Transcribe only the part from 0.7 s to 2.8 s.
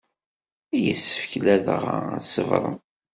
Yessefk ladɣa ad tṣebrem.